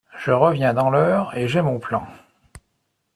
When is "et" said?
1.37-1.47